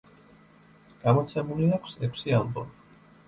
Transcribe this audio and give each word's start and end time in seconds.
გამოცემული 1.03 1.69
აქვს 1.79 1.95
ექვსი 2.07 2.35
ალბომი. 2.41 2.99